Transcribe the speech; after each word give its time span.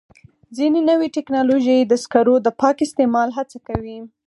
ځینې 0.57 0.79
نوې 0.89 1.07
ټکنالوژۍ 1.15 1.79
د 1.85 1.93
سکرو 2.03 2.35
د 2.41 2.47
پاک 2.61 2.77
استعمال 2.85 3.29
هڅه 3.37 3.57
کوي. 3.67 3.97